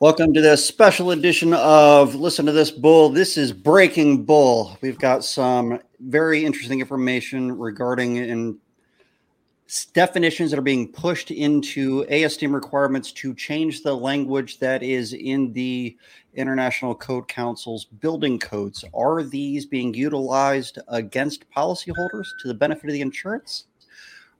[0.00, 3.08] Welcome to this special edition of Listen to This Bull.
[3.08, 4.78] This is Breaking Bull.
[4.80, 8.58] We've got some very interesting information regarding in
[9.94, 15.52] definitions that are being pushed into ASTM requirements to change the language that is in
[15.52, 15.96] the
[16.34, 18.84] International Code Council's building codes.
[18.94, 23.64] Are these being utilized against policyholders to the benefit of the insurance?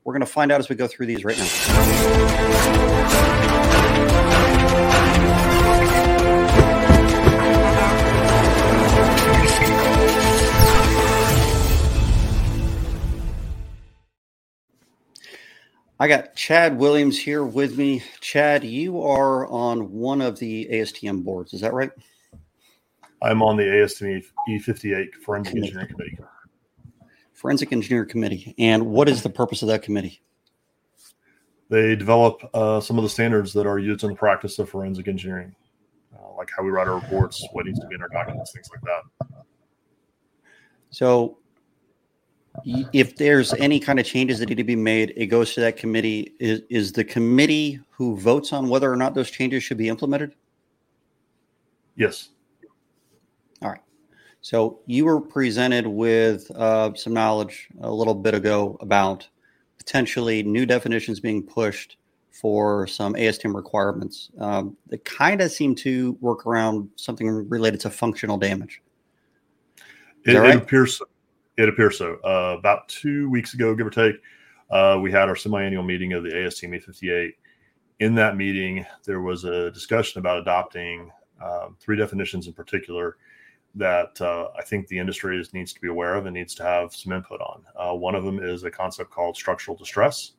[0.05, 2.79] We're going to find out as we go through these right now.
[16.01, 18.05] I got Chad Williams here with me.
[18.21, 21.53] Chad, you are on one of the ASTM boards.
[21.53, 21.91] Is that right?
[23.21, 26.19] I'm on the ASTM E58 Forensic Engineering Committee.
[27.33, 28.55] Forensic Engineer Committee.
[28.59, 30.23] And what is the purpose of that committee?
[31.69, 35.09] They develop uh, some of the standards that are used in the practice of forensic
[35.09, 35.55] engineering,
[36.15, 38.69] uh, like how we write our reports, what needs to be in our documents, things
[38.71, 39.43] like that.
[40.91, 41.39] So,
[42.65, 45.77] if there's any kind of changes that need to be made, it goes to that
[45.77, 46.35] committee.
[46.39, 50.35] Is, is the committee who votes on whether or not those changes should be implemented?
[51.97, 52.31] Yes.
[53.63, 53.81] All right.
[54.41, 59.29] So you were presented with uh, some knowledge a little bit ago about
[59.79, 61.97] potentially new definitions being pushed
[62.31, 67.91] for some ASTM requirements um, that kind of seem to work around something related to
[67.91, 68.81] functional damage.
[70.25, 70.51] It, right?
[70.51, 71.07] it appears so.
[71.59, 72.19] It appears so.
[72.25, 74.23] Uh, about two weeks ago, give or take,
[74.71, 77.35] uh, we had our semi-annual meeting of the ASTM 58.
[77.99, 81.11] In that meeting, there was a discussion about adopting
[81.45, 83.17] um, three definitions in particular
[83.75, 86.63] that uh, I think the industry is, needs to be aware of and needs to
[86.63, 87.65] have some input on.
[87.77, 90.35] Uh, one of them is a concept called structural distress.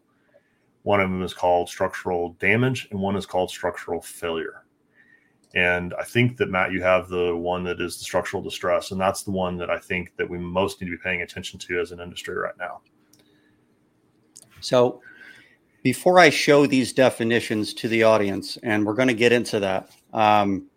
[0.84, 4.64] One of them is called structural damage, and one is called structural failure.
[5.56, 9.02] And I think that Matt, you have the one that is the structural distress, and
[9.02, 11.80] that's the one that I think that we most need to be paying attention to
[11.80, 12.82] as an industry right now.
[14.62, 15.02] So,
[15.82, 19.90] before I show these definitions to the audience, and we're going to get into that,
[20.14, 20.68] um,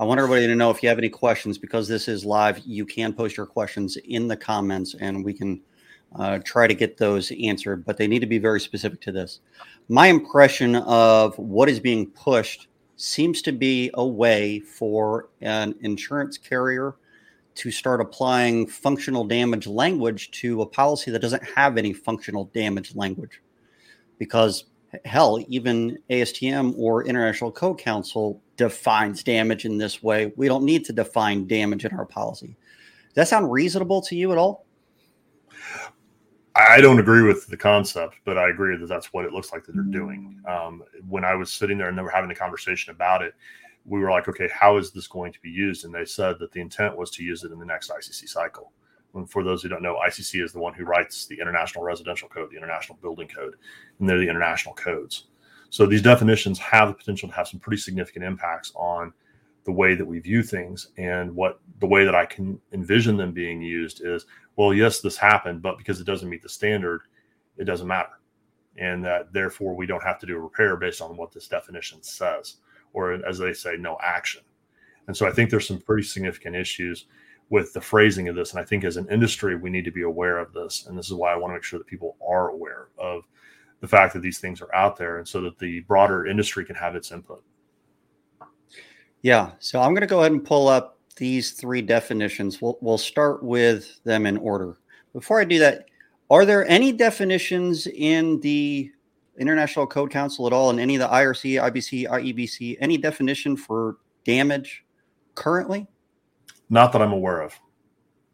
[0.00, 2.58] I want everybody to know if you have any questions because this is live.
[2.64, 5.60] You can post your questions in the comments, and we can
[6.16, 7.84] uh, try to get those answered.
[7.84, 9.40] But they need to be very specific to this.
[9.88, 12.67] My impression of what is being pushed
[12.98, 16.96] seems to be a way for an insurance carrier
[17.54, 22.94] to start applying functional damage language to a policy that doesn't have any functional damage
[22.94, 23.40] language.
[24.18, 24.64] Because
[25.04, 30.32] hell, even ASTM or International Code Council defines damage in this way.
[30.36, 32.56] We don't need to define damage in our policy.
[33.08, 34.66] Does that sound reasonable to you at all?
[36.58, 39.64] I don't agree with the concept, but I agree that that's what it looks like
[39.64, 40.40] that they're doing.
[40.48, 43.34] Um, when I was sitting there and they were having the conversation about it,
[43.84, 45.84] we were like, okay, how is this going to be used?
[45.84, 48.72] And they said that the intent was to use it in the next ICC cycle.
[49.14, 52.28] And for those who don't know, ICC is the one who writes the International Residential
[52.28, 53.54] Code, the International Building Code,
[54.00, 55.26] and they're the international codes.
[55.70, 59.12] So these definitions have the potential to have some pretty significant impacts on
[59.68, 63.32] the way that we view things and what the way that I can envision them
[63.32, 64.24] being used is
[64.56, 67.02] well, yes, this happened, but because it doesn't meet the standard,
[67.58, 68.18] it doesn't matter.
[68.78, 72.02] And that therefore we don't have to do a repair based on what this definition
[72.02, 72.56] says,
[72.94, 74.40] or as they say, no action.
[75.06, 77.04] And so I think there's some pretty significant issues
[77.50, 78.52] with the phrasing of this.
[78.52, 80.86] And I think as an industry, we need to be aware of this.
[80.86, 83.24] And this is why I want to make sure that people are aware of
[83.80, 86.76] the fact that these things are out there and so that the broader industry can
[86.76, 87.44] have its input.
[89.22, 89.52] Yeah.
[89.58, 92.62] So I'm going to go ahead and pull up these three definitions.
[92.62, 94.78] We'll, we'll start with them in order.
[95.12, 95.86] Before I do that,
[96.30, 98.90] are there any definitions in the
[99.38, 103.96] International Code Council at all, in any of the IRC, IBC, IEBC, any definition for
[104.24, 104.84] damage
[105.34, 105.86] currently?
[106.70, 107.58] Not that I'm aware of.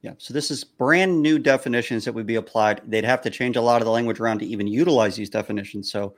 [0.02, 0.12] Yeah.
[0.18, 2.82] So this is brand new definitions that would be applied.
[2.86, 5.90] They'd have to change a lot of the language around to even utilize these definitions.
[5.90, 6.14] So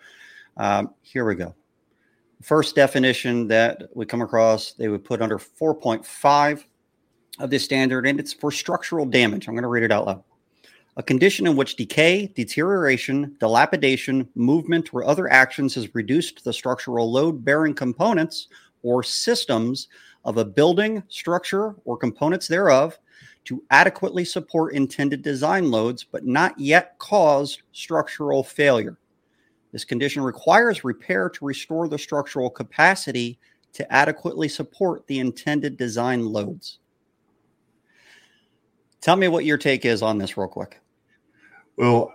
[0.56, 1.54] um, here we go
[2.42, 6.64] first definition that we come across, they would put under 4.5
[7.38, 9.48] of this standard, and it's for structural damage.
[9.48, 10.24] I'm going to read it out loud.
[10.98, 17.12] A condition in which decay, deterioration, dilapidation, movement, or other actions has reduced the structural
[17.12, 18.48] load bearing components
[18.82, 19.88] or systems
[20.24, 22.98] of a building, structure, or components thereof
[23.44, 28.96] to adequately support intended design loads, but not yet caused structural failure.
[29.76, 33.38] This condition requires repair to restore the structural capacity
[33.74, 36.78] to adequately support the intended design loads.
[39.02, 40.80] Tell me what your take is on this, real quick.
[41.76, 42.10] Well,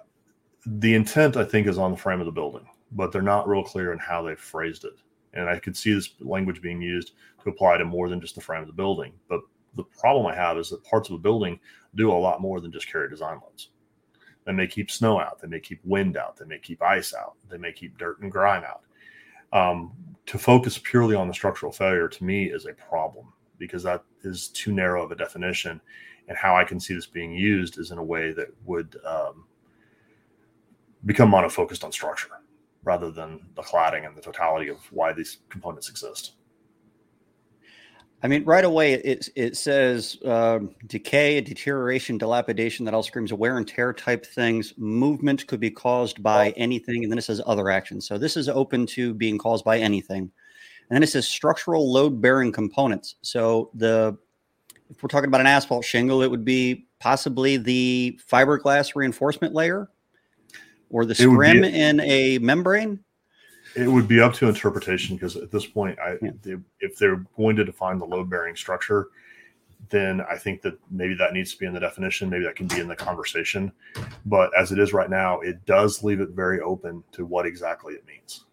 [0.66, 3.64] the intent, I think, is on the frame of the building, but they're not real
[3.64, 4.96] clear in how they phrased it.
[5.36, 7.12] And I could see this language being used
[7.44, 9.14] to apply to more than just the frame of the building.
[9.30, 9.42] But
[9.76, 11.60] the problem I have is that parts of a building
[11.94, 13.70] do a lot more than just carry design loads.
[14.46, 17.36] They may keep snow out, they may keep wind out, they may keep ice out,
[17.50, 18.82] they may keep dirt and grime out.
[19.54, 19.94] Um,
[20.26, 24.48] to focus purely on the structural failure to me is a problem because that is
[24.48, 25.80] too narrow of a definition.
[26.28, 29.46] And how I can see this being used is in a way that would um,
[31.06, 32.30] become monofocused on structure
[32.84, 36.34] rather than the cladding and the totality of why these components exist.
[38.24, 42.86] I mean, right away it it says um, decay, deterioration, dilapidation.
[42.86, 44.74] That all screams wear and tear type things.
[44.78, 48.08] Movement could be caused by anything, and then it says other actions.
[48.08, 50.32] So this is open to being caused by anything.
[50.90, 53.16] And then it says structural load bearing components.
[53.22, 54.18] So the
[54.90, 59.90] if we're talking about an asphalt shingle, it would be possibly the fiberglass reinforcement layer
[60.90, 63.00] or the scrim in a membrane?
[63.76, 66.32] It would be up to interpretation because at this point, I, yeah.
[66.42, 69.08] they, if they're going to define the load bearing structure,
[69.90, 72.30] then I think that maybe that needs to be in the definition.
[72.30, 73.72] Maybe that can be in the conversation.
[74.26, 77.94] But as it is right now, it does leave it very open to what exactly
[77.94, 78.46] it means.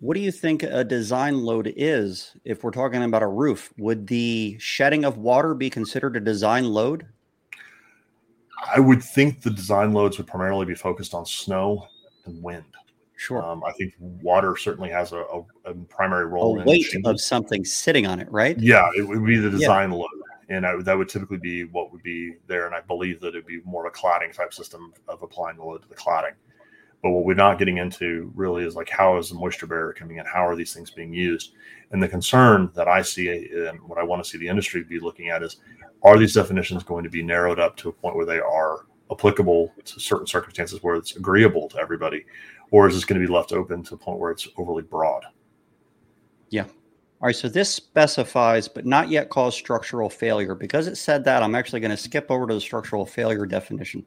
[0.00, 3.72] What do you think a design load is if we're talking about a roof?
[3.78, 7.06] Would the shedding of water be considered a design load?
[8.74, 11.86] I would think the design loads would primarily be focused on snow
[12.26, 12.64] and wind.
[13.24, 13.42] Sure.
[13.42, 16.60] Um, I think water certainly has a, a, a primary role.
[16.60, 18.58] A weight of something sitting on it, right?
[18.58, 19.96] Yeah, it would be the design yeah.
[19.96, 20.10] load,
[20.50, 22.66] and I, that would typically be what would be there.
[22.66, 25.64] And I believe that it'd be more of a cladding type system of applying the
[25.64, 26.34] load to the cladding.
[27.02, 30.18] But what we're not getting into really is like how is the moisture barrier coming
[30.18, 30.26] in?
[30.26, 31.54] How are these things being used?
[31.92, 35.00] And the concern that I see and what I want to see the industry be
[35.00, 35.56] looking at is
[36.02, 39.72] are these definitions going to be narrowed up to a point where they are applicable
[39.84, 42.24] to certain circumstances where it's agreeable to everybody?
[42.70, 45.24] Or is this going to be left open to the point where it's overly broad?
[46.50, 46.64] Yeah.
[46.64, 50.54] All right, so this specifies, but not yet cause structural failure.
[50.54, 54.04] Because it said that, I'm actually going to skip over to the structural failure definition.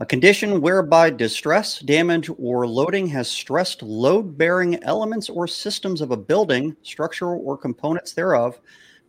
[0.00, 6.10] A condition whereby distress, damage, or loading has stressed load bearing elements or systems of
[6.10, 8.60] a building, structure, or components thereof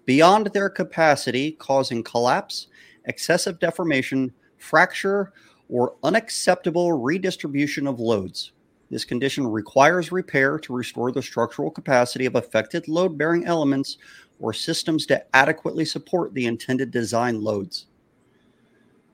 [0.05, 2.67] beyond their capacity, causing collapse,
[3.05, 5.33] excessive deformation, fracture,
[5.69, 8.51] or unacceptable redistribution of loads.
[8.91, 13.97] This condition requires repair to restore the structural capacity of affected load bearing elements
[14.39, 17.87] or systems to adequately support the intended design loads.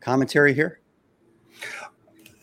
[0.02, 0.82] Commentary here?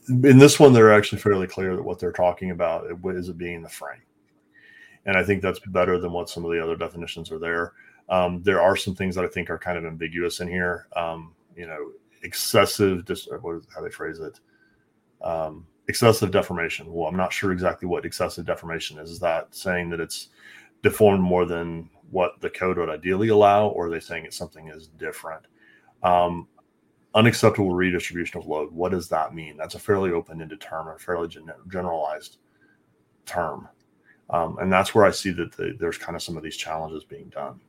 [0.09, 3.63] in this one, they're actually fairly clear that what they're talking about is it being
[3.63, 4.01] the frame,
[5.05, 7.73] and I think that's better than what some of the other definitions are there.
[8.09, 10.87] Um, there are some things that I think are kind of ambiguous in here.
[10.97, 11.91] Um, you know,
[12.23, 14.39] excessive, dis- what is how they phrase it?
[15.21, 16.93] Um, excessive deformation.
[16.93, 19.11] Well, I'm not sure exactly what excessive deformation is.
[19.11, 20.29] Is that saying that it's
[20.83, 24.69] deformed more than what the code would ideally allow, or are they saying it's something
[24.69, 25.47] is different?
[26.03, 26.47] Um,
[27.15, 28.71] unacceptable redistribution of load.
[28.73, 29.57] What does that mean?
[29.57, 32.39] That's a fairly open-ended term, a fairly gen- generalized
[33.27, 33.69] term,
[34.31, 37.05] um, and that's where I see that the, there's kind of some of these challenges
[37.05, 37.61] being done.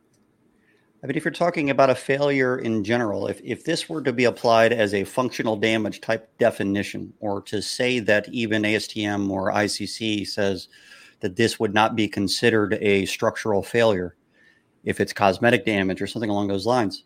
[1.01, 4.11] I mean, if you're talking about a failure in general, if, if this were to
[4.11, 9.51] be applied as a functional damage type definition, or to say that even ASTM or
[9.53, 10.67] ICC says
[11.21, 14.17] that this would not be considered a structural failure
[14.83, 17.05] if it's cosmetic damage or something along those lines,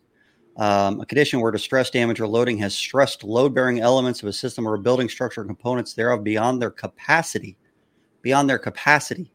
[0.56, 4.32] um, a condition where distress damage or loading has stressed load bearing elements of a
[4.32, 7.56] system or a building structure components thereof beyond their capacity,
[8.22, 9.30] beyond their capacity,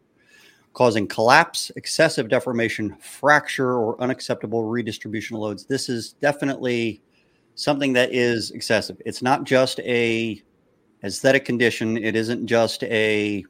[0.74, 5.66] causing collapse, excessive deformation, fracture, or unacceptable redistribution of loads.
[5.66, 7.02] This is definitely
[7.56, 9.02] something that is excessive.
[9.06, 10.42] It's not just a
[11.04, 11.98] aesthetic condition.
[11.98, 13.44] It isn't just a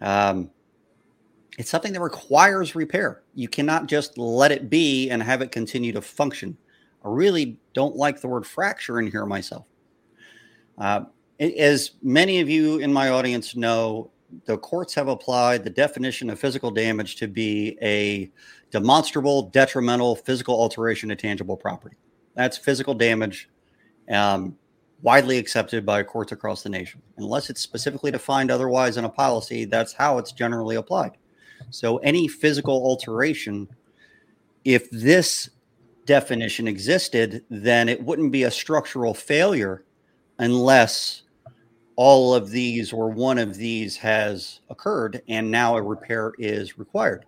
[0.00, 0.50] um,
[1.56, 3.22] it's something that requires repair.
[3.34, 6.56] You cannot just let it be and have it continue to function.
[7.04, 9.68] I really don't like the word fracture in here myself.
[10.76, 11.04] Uh,
[11.38, 14.10] as many of you in my audience know,
[14.46, 18.30] the courts have applied the definition of physical damage to be a
[18.70, 21.96] demonstrable, detrimental physical alteration to tangible property.
[22.34, 23.48] That's physical damage,
[24.10, 24.56] um,
[25.02, 27.02] widely accepted by courts across the nation.
[27.18, 31.12] Unless it's specifically defined otherwise in a policy, that's how it's generally applied.
[31.70, 33.68] So any physical alteration,
[34.64, 35.50] if this
[36.06, 39.84] definition existed, then it wouldn't be a structural failure
[40.38, 41.22] unless
[41.96, 47.24] all of these or one of these has occurred and now a repair is required.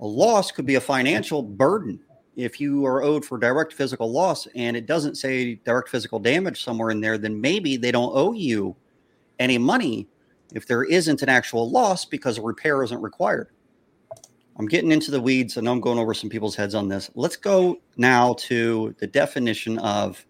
[0.00, 2.00] A loss could be a financial burden
[2.36, 6.64] if you are owed for direct physical loss and it doesn't say direct physical damage
[6.64, 8.74] somewhere in there, then maybe they don't owe you
[9.38, 10.08] any money
[10.54, 13.48] if there isn't an actual loss because a repair isn't required.
[14.58, 15.56] I'm getting into the weeds.
[15.56, 17.10] Know I'm going over some people's heads on this.
[17.14, 20.24] Let's go now to the definition of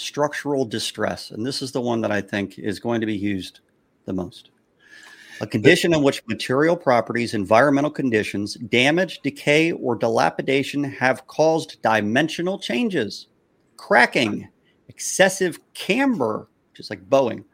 [0.00, 1.30] structural distress.
[1.30, 3.60] And this is the one that I think is going to be used
[4.06, 4.50] the most.
[5.40, 12.58] A condition in which material properties, environmental conditions, damage, decay, or dilapidation have caused dimensional
[12.58, 13.28] changes,
[13.78, 14.48] cracking,
[14.88, 17.44] excessive camber, just like bowing,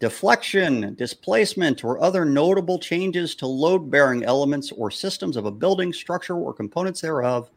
[0.00, 5.92] deflection, displacement, or other notable changes to load bearing elements or systems of a building,
[5.92, 7.48] structure, or components thereof,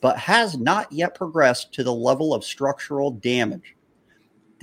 [0.00, 3.73] but has not yet progressed to the level of structural damage.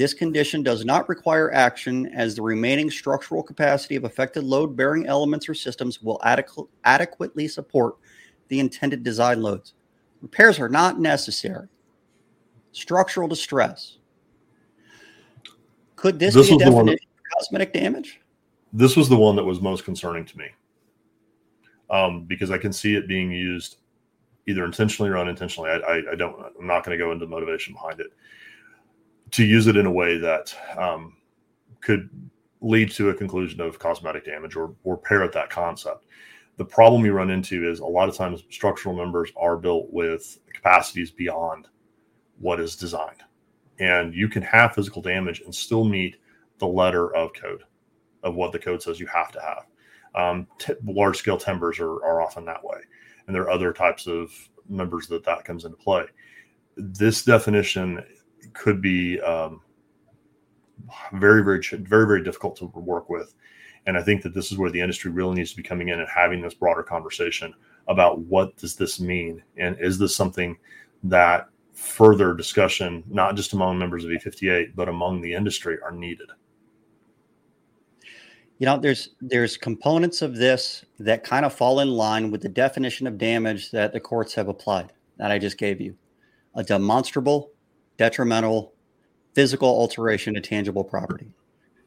[0.02, 5.06] This condition does not require action as the remaining structural capacity of affected load bearing
[5.06, 7.98] elements or systems will adequ- adequately support
[8.48, 9.76] the intended design loads.
[10.24, 11.68] Repairs are not necessary.
[12.72, 14.00] Structural distress.
[15.98, 18.22] Could this, this be a definition of cosmetic damage?
[18.74, 20.48] This was the one that was most concerning to me
[21.92, 23.78] um, because I can see it being used
[24.48, 25.70] either intentionally or unintentionally.
[25.70, 26.44] I, I, I don't.
[26.60, 28.08] I'm not going to go into the motivation behind it.
[29.32, 31.16] To use it in a way that um,
[31.80, 32.10] could
[32.60, 36.06] lead to a conclusion of cosmetic damage or or parrot that concept.
[36.58, 40.38] The problem you run into is a lot of times structural members are built with
[40.54, 41.70] capacities beyond
[42.40, 43.24] what is designed,
[43.80, 46.18] and you can have physical damage and still meet
[46.60, 47.64] the letter of code
[48.24, 49.66] of what the code says you have to have.
[50.14, 52.80] Um, t- large scale timbers are, are often that way.
[53.26, 54.32] And there are other types of
[54.68, 56.06] members that that comes into play.
[56.76, 58.04] This definition
[58.54, 59.62] could be um,
[61.14, 63.34] very, very, very, very difficult to work with.
[63.86, 66.00] And I think that this is where the industry really needs to be coming in
[66.00, 67.54] and having this broader conversation
[67.88, 69.42] about what does this mean?
[69.58, 70.58] And is this something
[71.04, 76.30] that further discussion, not just among members of E58, but among the industry, are needed?
[78.62, 82.50] you know there's there's components of this that kind of fall in line with the
[82.50, 85.98] definition of damage that the courts have applied that i just gave you
[86.54, 87.50] a demonstrable
[88.02, 88.74] detrimental
[89.36, 91.28] physical alteration to tangible property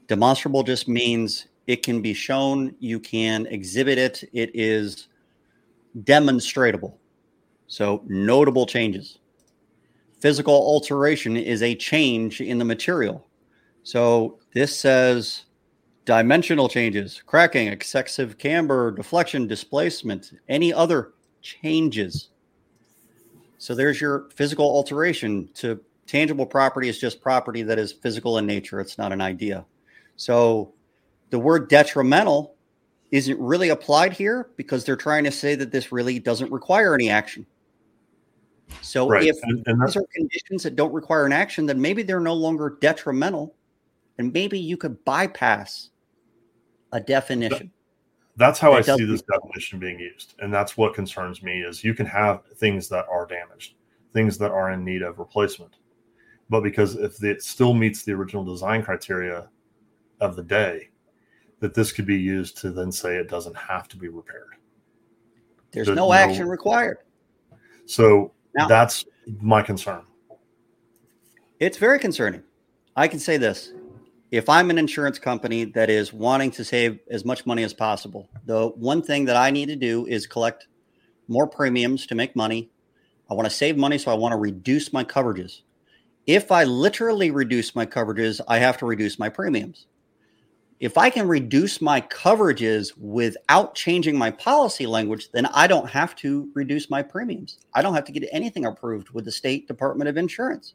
[0.07, 5.09] demonstrable just means it can be shown you can exhibit it it is
[6.05, 7.01] demonstrable.
[7.67, 9.19] so notable changes
[10.21, 13.27] physical alteration is a change in the material
[13.83, 15.47] so this says
[16.05, 22.29] dimensional changes, cracking, excessive camber, deflection, displacement, any other changes.
[23.59, 28.47] So there's your physical alteration to tangible property is just property that is physical in
[28.47, 28.81] nature.
[28.81, 29.65] It's not an idea.
[30.17, 30.73] So
[31.31, 32.55] the word detrimental
[33.11, 37.11] isn't really applied here because they're trying to say that this really doesn't require any
[37.11, 37.47] action.
[38.81, 39.25] So right.
[39.25, 42.35] if and, and those are conditions that don't require an action, then maybe they're no
[42.35, 43.55] longer detrimental
[44.19, 45.91] and maybe you could bypass
[46.93, 47.71] a definition.
[48.37, 50.35] That's how that I see this definition being used.
[50.41, 53.75] And that's what concerns me is you can have things that are damaged,
[54.13, 55.77] things that are in need of replacement.
[56.51, 59.49] But because if it still meets the original design criteria
[60.21, 60.91] of the day,
[61.61, 64.57] that this could be used to then say it doesn't have to be repaired.
[65.73, 66.99] There's, There's no, no, action required.
[67.87, 69.05] So now, that's
[69.41, 70.03] my concern.
[71.59, 72.43] It's very concerning.
[72.97, 73.73] I can say this
[74.31, 78.29] if I'm an insurance company that is wanting to save as much money as possible,
[78.47, 80.67] the one thing that I need to do is collect
[81.29, 82.71] more premiums to make money.
[83.31, 85.63] I want to save money, so I want to reduce my coverages.
[86.27, 89.87] If I literally reduce my coverages, I have to reduce my premiums.
[90.81, 96.17] If I can reduce my coverages without changing my policy language, then I don't have
[96.17, 97.59] to reduce my premiums.
[97.75, 100.75] I don't have to get anything approved with the state Department of Insurance.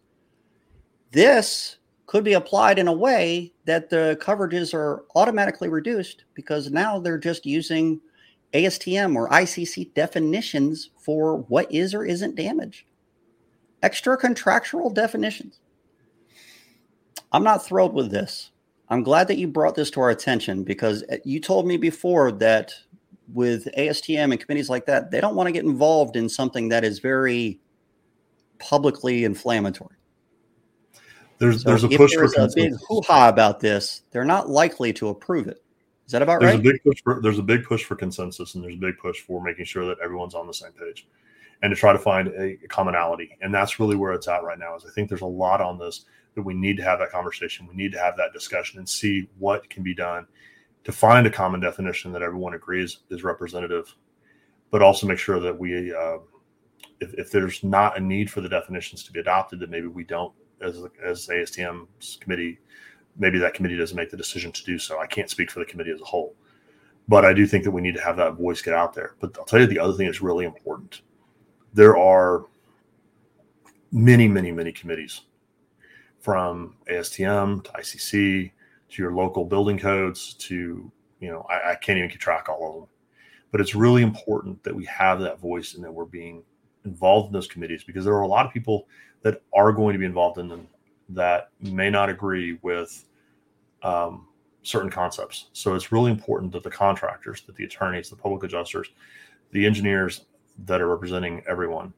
[1.11, 6.99] This could be applied in a way that the coverages are automatically reduced because now
[6.99, 7.99] they're just using
[8.53, 12.85] ASTM or ICC definitions for what is or isn't damage.
[13.81, 15.59] Extra contractual definitions.
[17.31, 18.51] I'm not thrilled with this.
[18.89, 22.31] I'm glad that you brought this to our attention because uh, you told me before
[22.33, 22.73] that
[23.31, 26.83] with ASTM and committees like that, they don't want to get involved in something that
[26.83, 27.59] is very
[28.57, 29.95] publicly inflammatory.
[31.37, 34.01] There's so there's a push there's for a big hoo ha about this.
[34.11, 35.63] They're not likely to approve it.
[36.05, 36.59] Is that about there's right?
[36.59, 39.19] A big push for, there's a big push for consensus, and there's a big push
[39.21, 41.07] for making sure that everyone's on the same page,
[41.61, 43.37] and to try to find a commonality.
[43.41, 44.75] And that's really where it's at right now.
[44.75, 47.67] Is I think there's a lot on this that we need to have that conversation.
[47.67, 50.27] We need to have that discussion and see what can be done
[50.83, 53.93] to find a common definition that everyone agrees is representative,
[54.71, 56.17] but also make sure that we, uh,
[57.01, 60.03] if, if there's not a need for the definitions to be adopted, that maybe we
[60.03, 62.59] don't as as ASTM's committee
[63.19, 64.99] maybe that committee doesn't make the decision to do so.
[64.99, 66.35] I can't speak for the committee as a whole,
[67.07, 69.15] but I do think that we need to have that voice get out there.
[69.19, 71.01] But I'll tell you the other thing that's really important.
[71.73, 72.45] There are
[73.91, 75.21] many, many, many committees
[76.19, 78.51] from ASTM to ICC
[78.89, 82.67] to your local building codes to, you know, I, I can't even keep track all
[82.67, 82.89] of them.
[83.51, 86.43] But it's really important that we have that voice and that we're being
[86.85, 88.87] involved in those committees because there are a lot of people
[89.21, 90.67] that are going to be involved in them
[91.09, 93.05] that may not agree with
[93.83, 94.27] um,
[94.61, 95.47] certain concepts.
[95.53, 98.89] So it's really important that the contractors, that the attorneys, the public adjusters,
[99.51, 100.25] the engineers
[100.65, 101.93] that are representing everyone,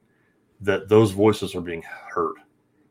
[0.61, 2.35] that those voices are being heard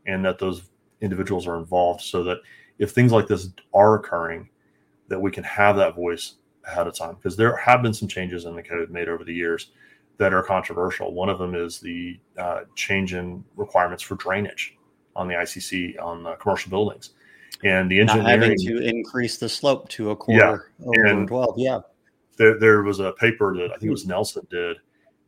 [0.07, 0.63] and that those
[1.01, 2.39] individuals are involved so that
[2.79, 4.49] if things like this are occurring,
[5.09, 6.35] that we can have that voice
[6.67, 7.15] ahead of time.
[7.15, 9.71] Because there have been some changes in the code made over the years
[10.19, 11.13] that are controversial.
[11.13, 14.77] One of them is the uh, change in requirements for drainage
[15.17, 17.11] on the ICC on uh, commercial buildings,
[17.65, 21.55] and the engineering Not having to increase the slope to a quarter yeah, over twelve.
[21.57, 21.81] Yeah,
[22.37, 24.77] there, there was a paper that I think it was Nelson did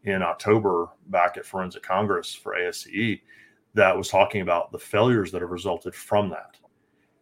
[0.04, 3.20] in October back at Forensic Congress for ASCE
[3.74, 6.56] that was talking about the failures that have resulted from that.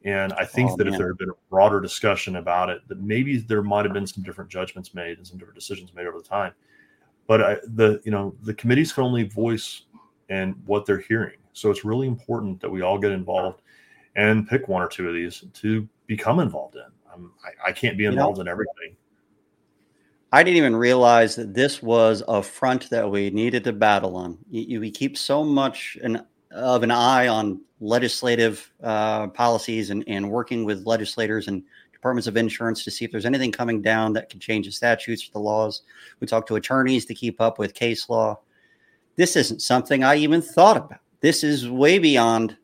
[0.04, 0.94] And I think oh, that man.
[0.94, 4.06] if there had been a broader discussion about it, that maybe there might have been
[4.06, 6.52] some different judgments made and some different decisions made over the time.
[7.26, 9.82] But I, the you know the committees can only voice
[10.30, 11.37] and what they're hearing.
[11.52, 13.60] So it's really important that we all get involved
[14.16, 16.82] and pick one or two of these to become involved in.
[17.44, 18.96] I, I, can't be involved you know, in everything.
[20.32, 24.38] I didn't even realize that this was a front that we needed to battle on.
[24.50, 30.64] We keep so much an, of an eye on legislative uh, policies and, and working
[30.64, 34.38] with legislators and departments of insurance to see if there's anything coming down that can
[34.38, 35.82] change the statutes or the laws.
[36.20, 38.38] We talk to attorneys to keep up with case law.
[39.16, 41.00] This isn't something I even thought about.
[41.20, 42.56] This is way beyond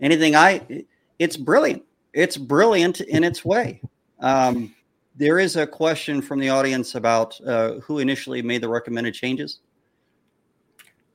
[0.00, 0.84] anything I.
[1.18, 1.84] It's brilliant.
[2.12, 3.80] It's brilliant in its way.
[4.18, 4.74] Um,
[5.22, 9.60] there is a question from the audience about uh, who initially made the recommended changes.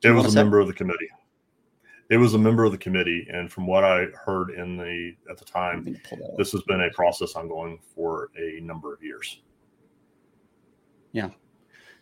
[0.02, 0.36] It was a say?
[0.36, 1.10] member of the committee.
[2.08, 5.36] It was a member of the committee, and from what I heard in the at
[5.36, 5.94] the time,
[6.38, 9.42] this has been a process ongoing for a number of years.
[11.12, 11.28] Yeah.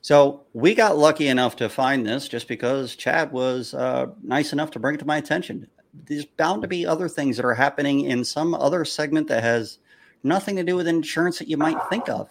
[0.00, 4.70] So we got lucky enough to find this just because Chad was uh, nice enough
[4.72, 5.66] to bring it to my attention.
[6.04, 9.78] There's bound to be other things that are happening in some other segment that has
[10.22, 12.28] nothing to do with insurance that you might think of.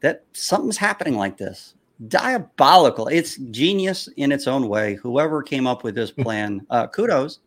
[0.00, 1.74] That something's happening like this.
[2.08, 3.08] Diabolical.
[3.08, 4.94] It's genius in its own way.
[4.94, 7.40] Whoever came up with this plan, uh, kudos.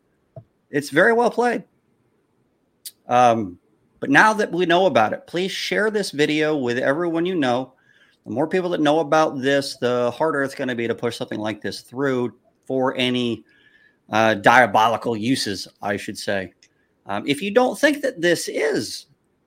[0.70, 1.64] It's very well played.
[3.08, 3.60] Um,
[4.00, 7.74] but now that we know about it, please share this video with everyone you know
[8.26, 11.16] the more people that know about this, the harder it's going to be to push
[11.16, 12.34] something like this through
[12.66, 13.44] for any
[14.10, 16.54] uh, diabolical uses, I should say.
[17.06, 19.06] Um, if you don't think that this is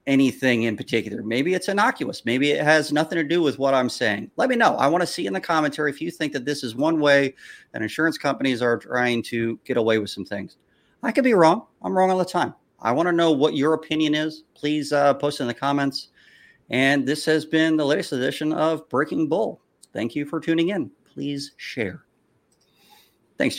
[0.09, 3.88] anything in particular, maybe it's innocuous, maybe it has nothing to do with what I'm
[3.88, 4.75] saying, let me know.
[4.77, 7.35] I want to see in the commentary if you think that this is one way
[7.73, 10.57] that insurance companies are trying to get away with some things.
[11.03, 11.66] I could be wrong.
[11.83, 12.55] I'm wrong all the time.
[12.81, 14.44] I want to know what your opinion is.
[14.55, 16.09] Please uh, post in the comments.
[16.71, 19.61] And this has been the latest edition of Breaking Bull.
[19.92, 20.90] Thank you for tuning in.
[21.12, 22.05] Please share.
[23.38, 23.57] Thanks, Chad.